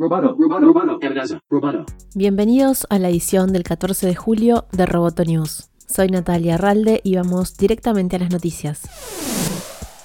[0.00, 0.98] Roboto, roboto,
[1.50, 1.84] roboto.
[2.14, 5.68] Bienvenidos a la edición del 14 de julio de Roboto News.
[5.86, 8.80] Soy Natalia Arralde y vamos directamente a las noticias.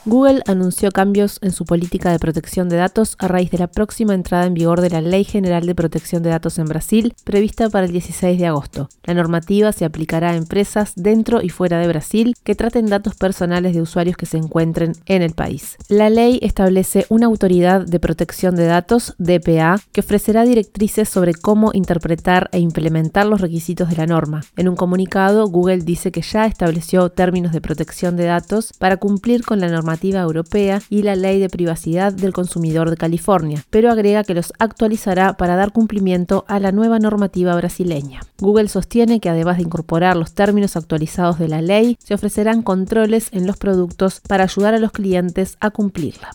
[0.07, 4.13] Google anunció cambios en su política de protección de datos a raíz de la próxima
[4.13, 7.87] entrada en vigor de la Ley General de Protección de Datos en Brasil, prevista para
[7.87, 8.87] el 16 de agosto.
[9.03, 13.73] La normativa se aplicará a empresas dentro y fuera de Brasil que traten datos personales
[13.73, 15.75] de usuarios que se encuentren en el país.
[15.89, 21.71] La ley establece una autoridad de protección de datos, DPA, que ofrecerá directrices sobre cómo
[21.73, 24.43] interpretar e implementar los requisitos de la norma.
[24.55, 29.43] En un comunicado, Google dice que ya estableció términos de protección de datos para cumplir
[29.43, 34.23] con la normativa europea y la Ley de Privacidad del Consumidor de California, pero agrega
[34.23, 38.21] que los actualizará para dar cumplimiento a la nueva normativa brasileña.
[38.39, 43.29] Google sostiene que además de incorporar los términos actualizados de la ley, se ofrecerán controles
[43.31, 46.31] en los productos para ayudar a los clientes a cumplirla.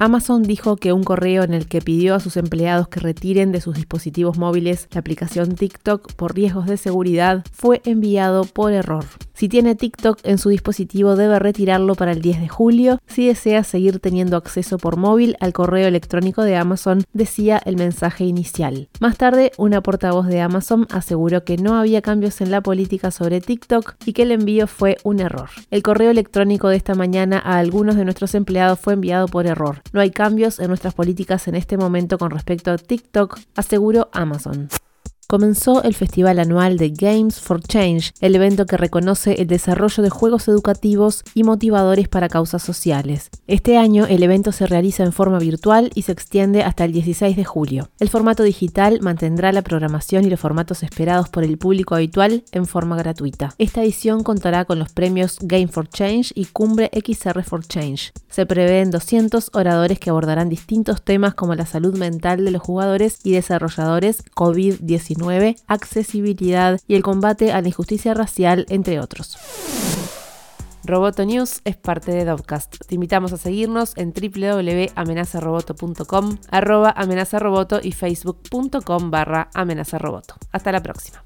[0.00, 3.60] Amazon dijo que un correo en el que pidió a sus empleados que retiren de
[3.60, 9.04] sus dispositivos móviles la aplicación TikTok por riesgos de seguridad fue enviado por error.
[9.38, 13.62] Si tiene TikTok en su dispositivo debe retirarlo para el 10 de julio si desea
[13.62, 18.88] seguir teniendo acceso por móvil al correo electrónico de Amazon, decía el mensaje inicial.
[18.98, 23.40] Más tarde, una portavoz de Amazon aseguró que no había cambios en la política sobre
[23.40, 25.50] TikTok y que el envío fue un error.
[25.70, 29.82] El correo electrónico de esta mañana a algunos de nuestros empleados fue enviado por error.
[29.92, 34.68] No hay cambios en nuestras políticas en este momento con respecto a TikTok, aseguró Amazon
[35.28, 40.08] comenzó el festival anual de Games for Change, el evento que reconoce el desarrollo de
[40.08, 43.28] juegos educativos y motivadores para causas sociales.
[43.46, 47.36] Este año el evento se realiza en forma virtual y se extiende hasta el 16
[47.36, 47.90] de julio.
[48.00, 52.64] El formato digital mantendrá la programación y los formatos esperados por el público habitual en
[52.64, 53.54] forma gratuita.
[53.58, 58.12] Esta edición contará con los premios Game for Change y Cumbre XR for Change.
[58.30, 63.18] Se prevén 200 oradores que abordarán distintos temas como la salud mental de los jugadores
[63.24, 64.22] y desarrolladores
[65.18, 69.36] COVID-19 accesibilidad y el combate a la injusticia racial, entre otros.
[70.84, 72.76] Roboto News es parte de Dovcast.
[72.86, 80.36] Te invitamos a seguirnos en www.amenazaroboto.com, arroba amenazaroboto y facebook.com barra amenazaroboto.
[80.50, 81.22] Hasta la próxima.